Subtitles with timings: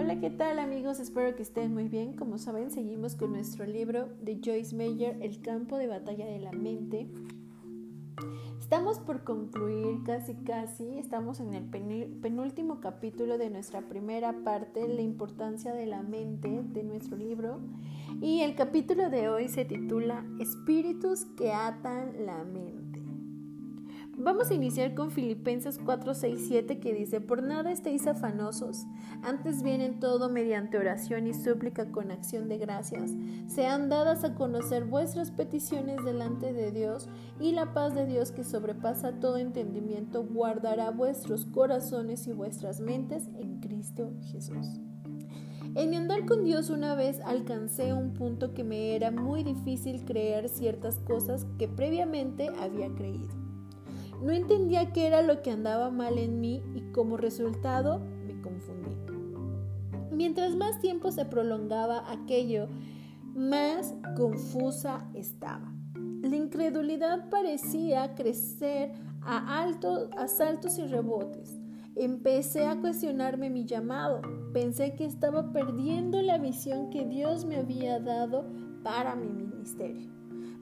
[0.00, 1.00] Hola, ¿qué tal amigos?
[1.00, 2.12] Espero que estén muy bien.
[2.12, 6.52] Como saben, seguimos con nuestro libro de Joyce Meyer, El campo de batalla de la
[6.52, 7.08] mente.
[8.60, 15.02] Estamos por concluir casi casi, estamos en el penúltimo capítulo de nuestra primera parte, la
[15.02, 17.58] importancia de la mente de nuestro libro.
[18.20, 22.77] Y el capítulo de hoy se titula Espíritus que atan la mente.
[24.20, 28.84] Vamos a iniciar con Filipenses 4, 6, 7 que dice, por nada estéis afanosos,
[29.22, 33.12] antes bien en todo mediante oración y súplica con acción de gracias,
[33.46, 38.42] sean dadas a conocer vuestras peticiones delante de Dios y la paz de Dios que
[38.42, 44.80] sobrepasa todo entendimiento guardará vuestros corazones y vuestras mentes en Cristo Jesús.
[45.76, 50.04] En mi andar con Dios una vez alcancé un punto que me era muy difícil
[50.04, 53.47] creer ciertas cosas que previamente había creído.
[54.22, 58.96] No entendía qué era lo que andaba mal en mí y como resultado me confundí.
[60.10, 62.68] Mientras más tiempo se prolongaba aquello,
[63.34, 65.72] más confusa estaba.
[65.94, 68.90] La incredulidad parecía crecer
[69.22, 71.60] a, altos, a saltos y rebotes.
[71.94, 74.22] Empecé a cuestionarme mi llamado.
[74.52, 78.44] Pensé que estaba perdiendo la visión que Dios me había dado
[78.82, 80.17] para mi ministerio.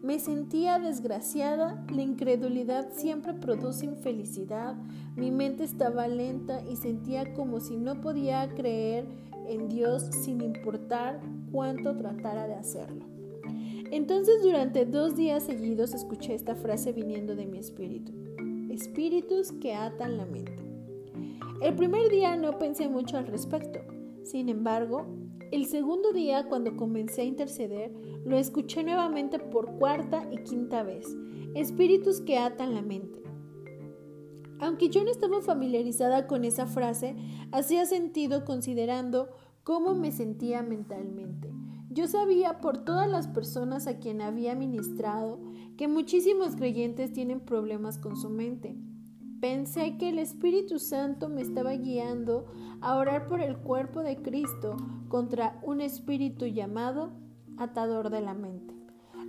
[0.07, 4.77] Me sentía desgraciada, la incredulidad siempre produce infelicidad,
[5.17, 9.05] mi mente estaba lenta y sentía como si no podía creer
[9.49, 13.05] en Dios sin importar cuánto tratara de hacerlo.
[13.91, 18.13] Entonces durante dos días seguidos escuché esta frase viniendo de mi espíritu.
[18.71, 20.63] Espíritus que atan la mente.
[21.61, 23.81] El primer día no pensé mucho al respecto.
[24.23, 25.05] Sin embargo,
[25.53, 27.93] el segundo día, cuando comencé a interceder,
[28.27, 31.07] lo escuché nuevamente por cuarta y quinta vez.
[31.55, 33.23] Espíritus que atan la mente.
[34.59, 37.15] Aunque yo no estaba familiarizada con esa frase,
[37.53, 39.29] hacía sentido considerando
[39.63, 41.53] cómo me sentía mentalmente.
[41.89, 45.39] Yo sabía por todas las personas a quien había ministrado
[45.77, 48.77] que muchísimos creyentes tienen problemas con su mente.
[49.41, 52.47] Pensé que el Espíritu Santo me estaba guiando
[52.81, 54.77] a orar por el cuerpo de Cristo
[55.09, 57.13] contra un espíritu llamado
[57.59, 58.75] atador de la mente.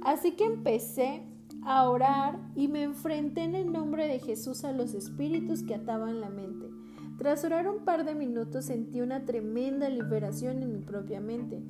[0.02, 1.24] Así que empecé
[1.64, 6.22] a orar y me enfrenté en el nombre de Jesús a los espíritus que ataban
[6.22, 6.70] la mente.
[7.18, 11.64] Tras orar un par de minutos sentí una tremenda liberación en mi propia mente.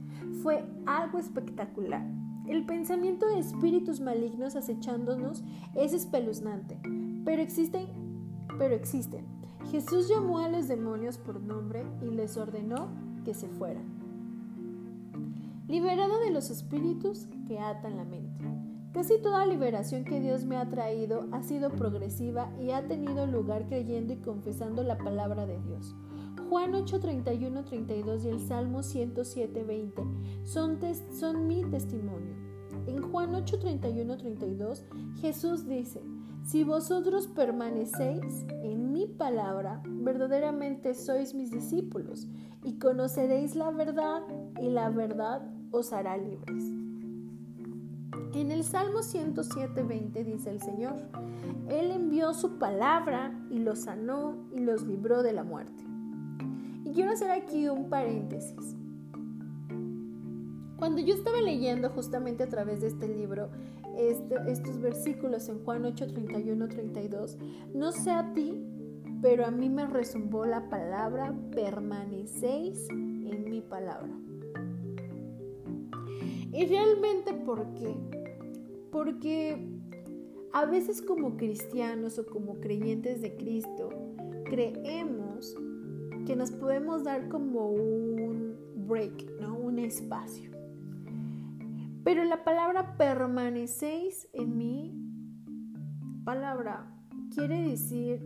[0.44, 2.06] Fue algo espectacular.
[2.48, 5.44] El pensamiento de espíritus malignos acechándonos
[5.76, 6.80] es espeluznante,
[7.26, 7.88] pero existen,
[8.58, 9.26] pero existen.
[9.72, 12.90] Jesús llamó a los demonios por nombre y les ordenó
[13.26, 13.97] que se fueran
[15.68, 18.46] liberado de los espíritus que atan la mente.
[18.94, 23.68] Casi toda liberación que Dios me ha traído ha sido progresiva y ha tenido lugar
[23.68, 25.96] creyendo y confesando la palabra de Dios.
[26.50, 30.04] Juan 8, 31, 32 y el Salmo 107, 20
[30.44, 30.80] son,
[31.12, 32.34] son mi testimonio.
[32.88, 34.86] En Juan 8, 31, 32
[35.20, 36.02] Jesús dice,
[36.44, 42.28] si vosotros permanecéis en mi palabra, verdaderamente sois mis discípulos
[42.64, 44.24] y conoceréis la verdad
[44.62, 45.42] y la verdad
[45.72, 46.64] os hará libres.
[48.34, 50.96] En el Salmo 107.20 dice el Señor,
[51.70, 55.84] Él envió su palabra y los sanó y los libró de la muerte.
[56.86, 58.76] Y quiero hacer aquí un paréntesis.
[60.78, 63.50] Cuando yo estaba leyendo justamente a través de este libro
[63.98, 67.38] este, estos versículos en Juan 8, 31, 32,
[67.74, 68.64] no sé a ti,
[69.22, 74.14] pero a mí me resumbó la palabra permanecéis en mi palabra.
[76.58, 77.96] ¿Y realmente por qué?
[78.92, 79.64] Porque
[80.54, 83.90] a veces como cristianos o como creyentes de Cristo
[84.46, 85.56] creemos
[86.26, 88.56] que nos podemos dar como un
[88.88, 89.56] break, ¿no?
[89.56, 90.50] Un espacio.
[92.04, 94.96] Pero la palabra permanecéis en mí,
[96.26, 96.92] palabra
[97.36, 98.20] quiere decir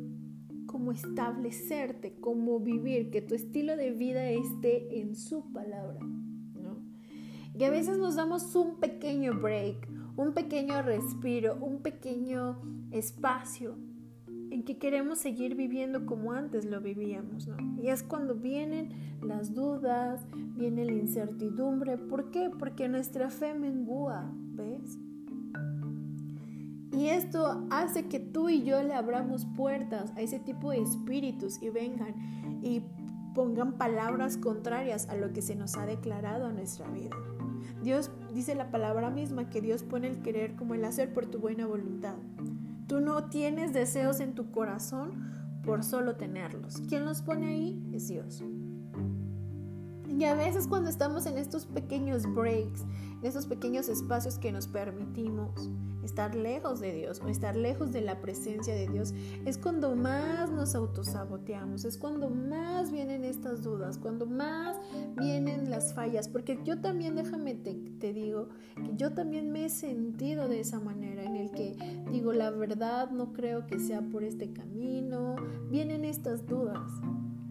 [0.67, 5.99] como establecerte, como vivir, que tu estilo de vida esté en su palabra.
[7.61, 9.87] Y a veces nos damos un pequeño break,
[10.17, 12.59] un pequeño respiro, un pequeño
[12.90, 13.75] espacio
[14.49, 17.58] en que queremos seguir viviendo como antes lo vivíamos, ¿no?
[17.79, 18.90] Y es cuando vienen
[19.22, 20.25] las dudas,
[20.55, 21.99] viene la incertidumbre.
[21.99, 22.49] ¿Por qué?
[22.49, 24.97] Porque nuestra fe mengua, ¿ves?
[26.93, 31.61] Y esto hace que tú y yo le abramos puertas a ese tipo de espíritus
[31.61, 32.81] y vengan y
[33.35, 37.16] pongan palabras contrarias a lo que se nos ha declarado a nuestra vida.
[37.81, 41.39] Dios dice la palabra misma que Dios pone el querer como el hacer por tu
[41.39, 42.16] buena voluntad.
[42.87, 46.81] Tú no tienes deseos en tu corazón por solo tenerlos.
[46.87, 48.43] Quien los pone ahí es Dios.
[50.22, 54.68] Y a veces cuando estamos en estos pequeños breaks, en esos pequeños espacios que nos
[54.68, 55.72] permitimos
[56.03, 59.16] estar lejos de Dios o estar lejos de la presencia de Dios,
[59.46, 64.78] es cuando más nos autosaboteamos, es cuando más vienen estas dudas, cuando más
[65.18, 69.70] vienen las fallas, porque yo también, déjame te, te digo, que yo también me he
[69.70, 71.76] sentido de esa manera, en el que
[72.12, 75.35] digo, la verdad no creo que sea por este camino,
[75.72, 76.91] vienen estas dudas.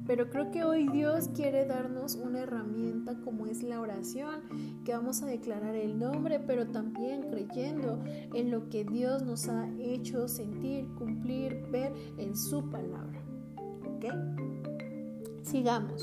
[0.06, 4.40] Pero creo que hoy Dios quiere darnos una herramienta como es la oración,
[4.84, 8.02] que vamos a declarar el nombre, pero también creyendo
[8.34, 13.22] en lo que Dios nos ha hecho sentir, cumplir, ver en su palabra.
[13.86, 14.06] ¿Ok?
[15.42, 16.02] Sigamos.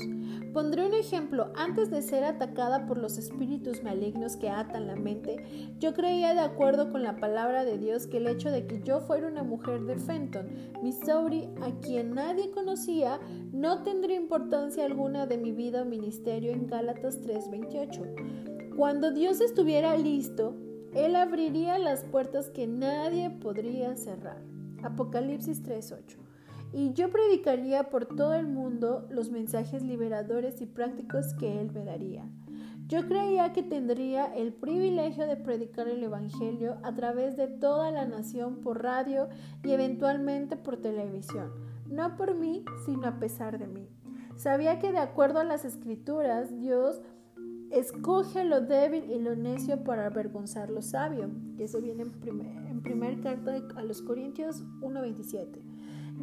[0.52, 1.52] Pondré un ejemplo.
[1.54, 6.40] Antes de ser atacada por los espíritus malignos que atan la mente, yo creía de
[6.40, 9.82] acuerdo con la palabra de Dios que el hecho de que yo fuera una mujer
[9.82, 10.48] de Fenton,
[10.82, 13.20] Missouri, a quien nadie conocía,
[13.52, 18.74] no tendría importancia alguna de mi vida o ministerio en Gálatas 3:28.
[18.76, 20.56] Cuando Dios estuviera listo,
[20.94, 24.42] Él abriría las puertas que nadie podría cerrar.
[24.82, 26.27] Apocalipsis 3:8
[26.72, 31.84] y yo predicaría por todo el mundo los mensajes liberadores y prácticos que Él me
[31.84, 32.28] daría.
[32.86, 38.06] Yo creía que tendría el privilegio de predicar el Evangelio a través de toda la
[38.06, 39.28] nación por radio
[39.62, 41.52] y eventualmente por televisión,
[41.86, 43.88] no por mí, sino a pesar de mí.
[44.36, 47.02] Sabía que de acuerdo a las escrituras, Dios
[47.70, 51.30] escoge lo débil y lo necio para avergonzar lo sabio.
[51.58, 55.67] Y eso viene en primer, en primer carta a los Corintios 1.27.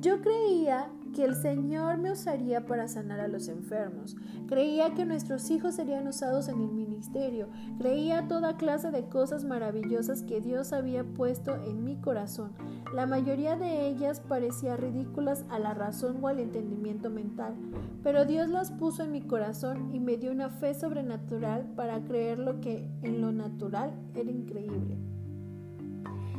[0.02, 4.18] Yo creía que el Señor me usaría para sanar a los enfermos.
[4.48, 7.48] Creía que nuestros hijos serían usados en el ministerio.
[7.78, 12.52] Creía toda clase de cosas maravillosas que Dios había puesto en mi corazón.
[12.94, 17.56] La mayoría de ellas parecían ridículas a la razón o al entendimiento mental,
[18.04, 22.40] pero Dios las puso en mi corazón y me dio una fe sobrenatural para creer
[22.40, 24.98] lo que en lo natural era increíble.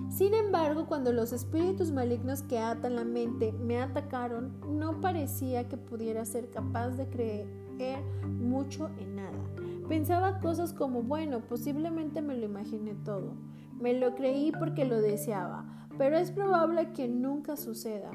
[0.08, 5.76] Sin embargo, cuando los espíritus malignos que atan la mente me atacaron, no parecía que
[5.76, 7.46] pudiera ser capaz de creer
[8.24, 9.38] mucho en nada.
[9.88, 13.34] Pensaba cosas como, bueno, posiblemente me lo imaginé todo.
[13.78, 18.10] Me lo creí porque lo deseaba, pero es probable que nunca suceda.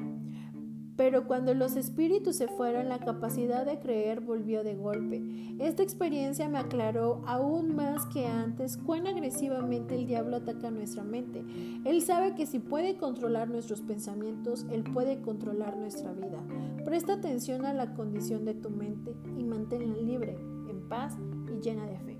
[0.96, 5.22] Pero cuando los espíritus se fueron, la capacidad de creer volvió de golpe.
[5.58, 11.44] Esta experiencia me aclaró aún más que antes cuán agresivamente el diablo ataca nuestra mente.
[11.84, 16.42] Él sabe que si puede controlar nuestros pensamientos, él puede controlar nuestra vida.
[16.84, 20.36] Presta atención a la condición de tu mente y manténla libre,
[20.68, 21.16] en paz
[21.50, 22.18] y llena de fe.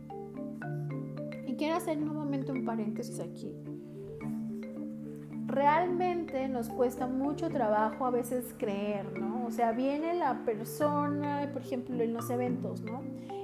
[1.46, 3.52] Y quiero hacer nuevamente un paréntesis aquí
[5.46, 9.46] realmente nos cuesta mucho trabajo a veces creer, ¿no?
[9.46, 13.02] O sea, viene la persona, por ejemplo, en los eventos, ¿no?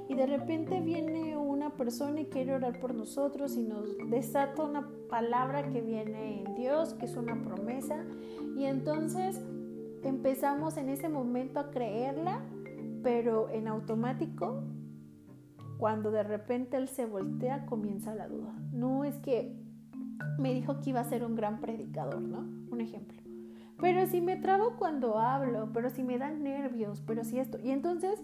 [0.09, 4.89] Y de repente viene una persona y quiere orar por nosotros y nos desata una
[5.11, 8.05] palabra que viene en Dios, que es una promesa,
[8.57, 9.43] y entonces
[10.03, 12.41] empezamos en ese momento a creerla,
[13.03, 14.63] pero en automático,
[15.77, 18.55] cuando de repente él se voltea, comienza la duda.
[18.73, 19.68] No es que
[20.39, 22.41] me dijo que iba a ser un gran predicador, ¿no?
[22.71, 23.19] Un ejemplo.
[23.81, 27.59] Pero si me trabo cuando hablo, pero si me dan nervios, pero si esto.
[27.63, 28.21] Y entonces,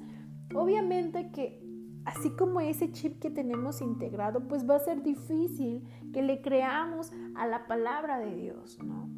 [0.54, 1.62] obviamente que
[2.04, 7.12] así como ese chip que tenemos integrado, pues va a ser difícil que le creamos
[7.34, 9.08] a la palabra de Dios, ¿no?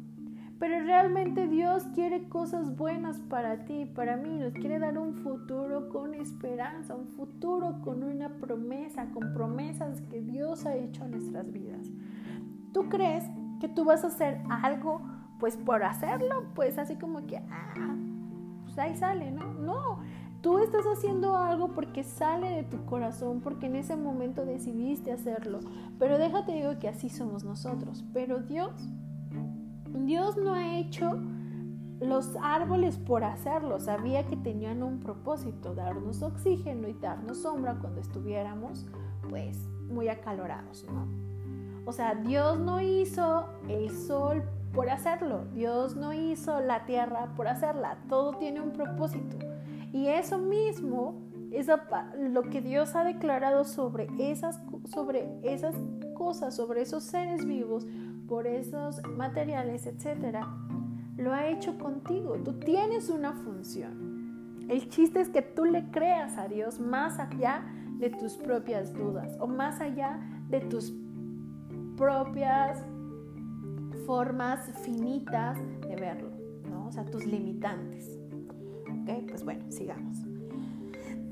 [0.59, 4.39] Pero realmente Dios quiere cosas buenas para ti, para mí.
[4.39, 10.21] Nos quiere dar un futuro con esperanza, un futuro con una promesa, con promesas que
[10.21, 11.91] Dios ha hecho en nuestras vidas
[12.73, 13.23] tú crees
[13.59, 15.01] que tú vas a hacer algo,
[15.39, 17.95] pues por hacerlo, pues así como que, ah,
[18.63, 19.53] pues ahí sale, ¿no?
[19.53, 19.99] No,
[20.41, 25.59] tú estás haciendo algo porque sale de tu corazón, porque en ese momento decidiste hacerlo.
[25.99, 28.05] Pero déjate digo que así somos nosotros.
[28.13, 28.71] Pero Dios,
[29.93, 31.19] Dios no ha hecho
[31.99, 38.01] los árboles por hacerlo, sabía que tenían un propósito, darnos oxígeno y darnos sombra cuando
[38.01, 38.85] estuviéramos
[39.29, 39.57] pues
[39.89, 41.26] muy acalorados, ¿no?
[41.87, 47.47] O sea, Dios no hizo el sol por hacerlo, Dios no hizo la tierra por
[47.47, 49.37] hacerla, todo tiene un propósito.
[49.93, 51.15] Y eso mismo
[51.49, 51.67] es
[52.17, 54.61] lo que Dios ha declarado sobre esas,
[54.93, 55.75] sobre esas
[56.13, 57.87] cosas, sobre esos seres vivos,
[58.27, 60.45] por esos materiales, etc.
[61.15, 64.67] Lo ha hecho contigo, tú tienes una función.
[64.67, 67.63] El chiste es que tú le creas a Dios más allá
[67.97, 70.93] de tus propias dudas o más allá de tus
[71.97, 72.85] propias
[74.05, 76.29] formas finitas de verlo,
[76.69, 76.87] ¿no?
[76.87, 78.17] O sea, tus limitantes.
[79.01, 79.27] ¿Ok?
[79.27, 80.17] Pues bueno, sigamos.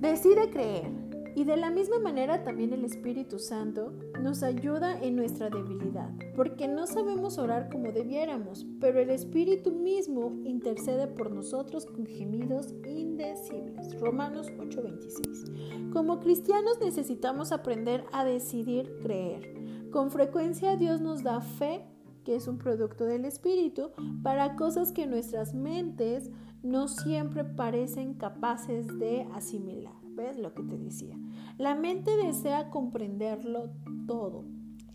[0.02, 0.92] Decide creer.
[1.36, 6.66] Y de la misma manera también el Espíritu Santo nos ayuda en nuestra debilidad, porque
[6.70, 14.00] no sabemos orar como debiéramos, pero el Espíritu mismo intercede por nosotros con gemidos indecibles.
[14.00, 15.92] Romanos 8:26.
[15.92, 19.65] Como cristianos necesitamos aprender a decidir creer.
[19.96, 21.86] Con frecuencia Dios nos da fe,
[22.25, 23.92] que es un producto del Espíritu,
[24.24, 26.30] para cosas que nuestras mentes
[26.62, 29.94] no siempre parecen capaces de asimilar.
[30.04, 31.18] ¿Ves lo que te decía?
[31.58, 33.70] La mente desea comprenderlo
[34.06, 34.44] todo,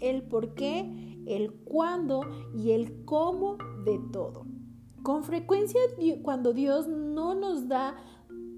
[0.00, 2.20] el por qué, el cuándo
[2.54, 4.44] y el cómo de todo.
[5.02, 5.80] Con frecuencia
[6.22, 7.96] cuando Dios no nos da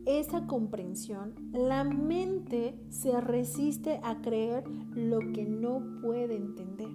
[0.06, 6.90] esa comprensión, la mente se resiste a creer lo que no puede entender.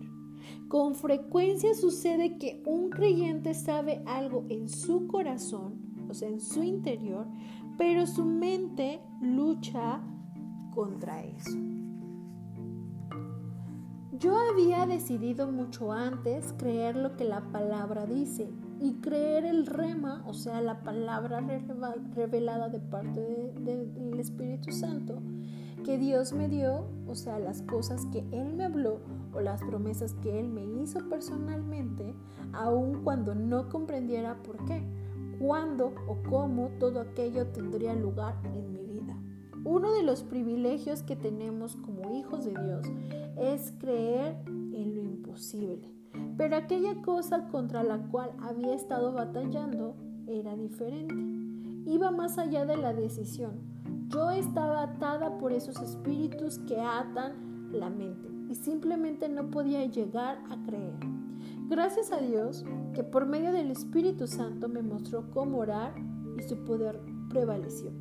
[0.68, 6.64] Con frecuencia sucede que un creyente sabe algo en su corazón, o sea, en su
[6.64, 7.26] interior,
[7.78, 10.02] pero su mente lucha
[10.74, 11.58] contra eso.
[14.20, 20.24] Yo había decidido mucho antes creer lo que la palabra dice y creer el rema,
[20.27, 21.41] o sea, la palabra
[22.15, 25.22] revelada de parte del Espíritu Santo
[25.84, 29.00] que Dios me dio, o sea, las cosas que Él me habló
[29.34, 32.13] o las promesas que Él me hizo personalmente,
[32.51, 34.84] aun cuando no comprendiera por qué
[35.39, 39.17] cuándo o cómo todo aquello tendría lugar en mi vida.
[39.63, 42.86] Uno de los privilegios que tenemos como hijos de Dios
[43.38, 45.97] es creer en lo imposible.
[46.38, 49.96] Pero aquella cosa contra la cual había estado batallando
[50.27, 51.15] era diferente.
[51.89, 53.53] Iba más allá de la decisión.
[54.10, 60.39] Yo estaba atada por esos espíritus que atan la mente y simplemente no podía llegar
[60.50, 60.96] a creer.
[61.70, 62.63] Gracias a Dios
[62.94, 65.94] que por medio del Espíritu Santo me mostró cómo orar
[66.38, 67.91] y su poder prevaleció.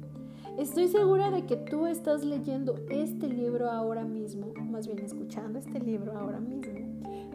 [0.59, 5.81] Estoy segura de que tú estás leyendo este libro ahora mismo, más bien escuchando este
[5.81, 6.75] libro ahora mismo,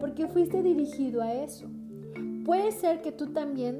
[0.01, 1.67] porque fuiste dirigido a eso.
[2.43, 3.79] Puede ser que tú también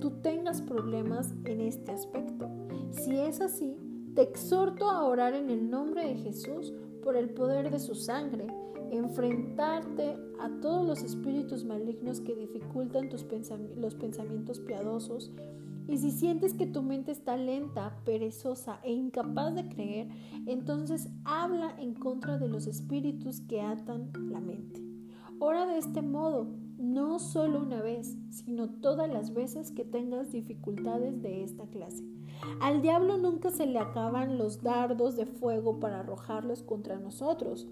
[0.00, 2.48] tú tengas problemas en este aspecto.
[2.90, 3.76] Si es así,
[4.14, 6.72] te exhorto a orar en el nombre de Jesús
[7.04, 8.46] por el poder de su sangre
[8.90, 13.24] enfrentarte a todos los espíritus malignos que dificultan tus
[13.76, 15.30] los pensamientos piadosos.
[15.86, 20.08] Y si sientes que tu mente está lenta, perezosa e incapaz de creer,
[20.46, 24.89] entonces habla en contra de los espíritus que atan la mente.
[25.42, 31.22] Ora de este modo, no solo una vez, sino todas las veces que tengas dificultades
[31.22, 32.04] de esta clase.
[32.60, 37.66] Al diablo nunca se le acaban los dardos de fuego para arrojarlos contra nosotros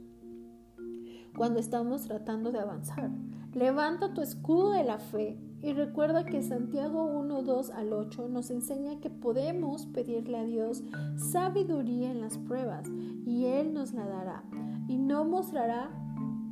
[1.36, 3.10] cuando estamos tratando de avanzar.
[3.52, 8.50] Levanta tu escudo de la fe y recuerda que Santiago 1, 2 al 8 nos
[8.50, 10.82] enseña que podemos pedirle a Dios
[11.16, 12.88] sabiduría en las pruebas
[13.26, 14.42] y Él nos la dará
[14.88, 15.90] y no mostrará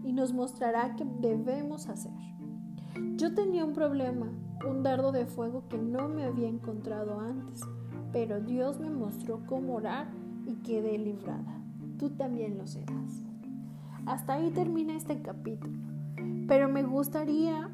[0.06, 2.12] y nos mostrará qué debemos hacer.
[3.16, 4.30] Yo tenía un problema,
[4.66, 7.60] un dardo de fuego que no me había encontrado antes,
[8.12, 10.06] pero Dios me mostró cómo orar
[10.46, 11.60] y quedé librada.
[11.98, 13.24] Tú también lo serás.
[14.06, 15.76] Hasta ahí termina este capítulo.
[16.46, 17.68] Pero me gustaría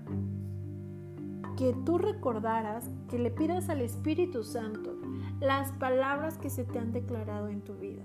[1.58, 4.96] que tú recordaras, que le pidas al Espíritu Santo
[5.40, 8.02] las palabras que se te han declarado en tu vida.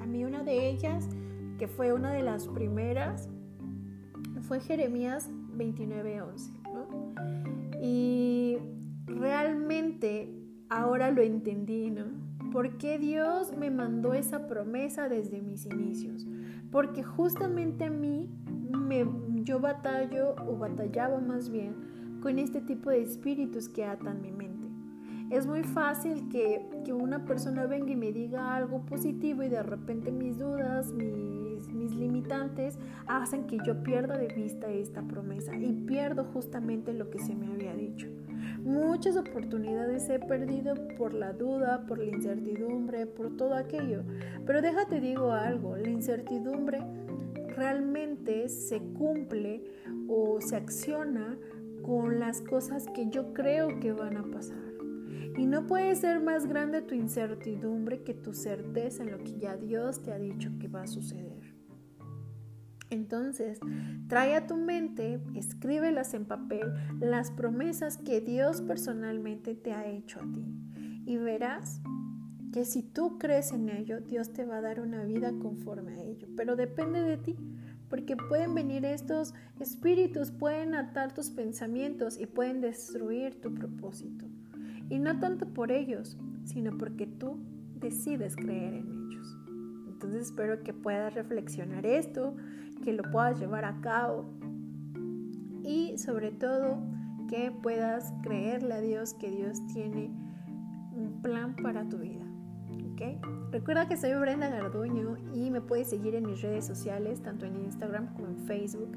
[0.00, 1.08] A mí una de ellas,
[1.58, 3.28] que fue una de las primeras,
[4.42, 6.52] fue Jeremías 29:11.
[7.82, 8.58] Y
[9.06, 10.32] realmente
[10.68, 12.04] ahora lo entendí, ¿no?
[12.52, 16.26] ¿Por qué Dios me mandó esa promesa desde mis inicios?
[16.70, 18.28] porque justamente a mí
[18.70, 19.06] me,
[19.44, 24.68] yo batallo o batallaba más bien con este tipo de espíritus que atan mi mente.
[25.30, 29.62] Es muy fácil que, que una persona venga y me diga algo positivo y de
[29.62, 30.92] repente mis dudas,
[31.68, 37.18] mis, limitantes hacen que yo pierda de vista esta promesa y pierdo justamente lo que
[37.18, 38.08] se me había dicho.
[38.62, 44.02] Muchas oportunidades he perdido por la duda, por la incertidumbre, por todo aquello.
[44.46, 46.80] Pero déjate digo algo, la incertidumbre
[47.56, 49.64] realmente se cumple
[50.08, 51.36] o se acciona
[51.82, 54.68] con las cosas que yo creo que van a pasar.
[55.38, 59.56] Y no puede ser más grande tu incertidumbre que tu certeza en lo que ya
[59.56, 61.47] Dios te ha dicho que va a suceder.
[62.90, 63.58] Entonces,
[64.08, 70.20] trae a tu mente, escríbelas en papel, las promesas que Dios personalmente te ha hecho
[70.20, 70.46] a ti.
[71.04, 71.80] Y verás
[72.52, 76.02] que si tú crees en ello, Dios te va a dar una vida conforme a
[76.02, 76.28] ello.
[76.36, 77.36] Pero depende de ti,
[77.90, 84.26] porque pueden venir estos espíritus, pueden atar tus pensamientos y pueden destruir tu propósito.
[84.88, 87.38] Y no tanto por ellos, sino porque tú
[87.78, 89.37] decides creer en ellos.
[89.98, 92.36] Entonces espero que puedas reflexionar esto,
[92.84, 94.26] que lo puedas llevar a cabo
[95.64, 96.78] y sobre todo
[97.28, 100.12] que puedas creerle a Dios que Dios tiene
[100.94, 102.24] un plan para tu vida.
[102.92, 103.50] ¿ok?
[103.50, 107.56] Recuerda que soy Brenda Garduño y me puedes seguir en mis redes sociales, tanto en
[107.56, 108.96] Instagram como en Facebook.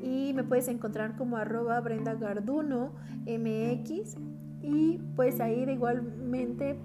[0.00, 2.92] Y me puedes encontrar como arroba Brenda Garduno
[3.26, 4.16] MX.
[4.62, 6.78] Y pues ahí igualmente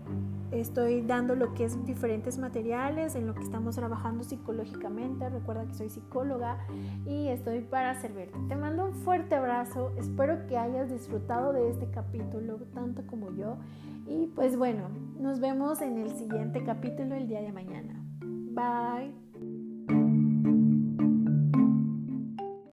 [0.51, 5.29] estoy dando lo que es diferentes materiales en lo que estamos trabajando psicológicamente.
[5.29, 6.59] Recuerda que soy psicóloga
[7.05, 8.37] y estoy para servirte.
[8.47, 9.91] Te mando un fuerte abrazo.
[9.97, 13.57] Espero que hayas disfrutado de este capítulo tanto como yo.
[14.07, 14.89] Y pues bueno,
[15.19, 18.03] nos vemos en el siguiente capítulo el día de mañana.
[18.21, 19.30] Bye.